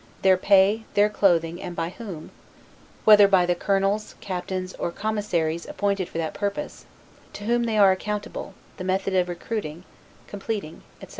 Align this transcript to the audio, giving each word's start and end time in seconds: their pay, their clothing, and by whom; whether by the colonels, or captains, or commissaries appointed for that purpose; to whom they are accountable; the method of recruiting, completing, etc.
their 0.23 0.35
pay, 0.35 0.83
their 0.95 1.09
clothing, 1.11 1.61
and 1.61 1.75
by 1.75 1.89
whom; 1.89 2.31
whether 3.05 3.27
by 3.27 3.45
the 3.45 3.53
colonels, 3.53 4.13
or 4.13 4.17
captains, 4.19 4.73
or 4.79 4.89
commissaries 4.91 5.67
appointed 5.67 6.09
for 6.09 6.17
that 6.17 6.33
purpose; 6.33 6.85
to 7.33 7.43
whom 7.43 7.65
they 7.65 7.77
are 7.77 7.91
accountable; 7.91 8.55
the 8.77 8.83
method 8.83 9.13
of 9.13 9.29
recruiting, 9.29 9.83
completing, 10.25 10.81
etc. 11.03 11.09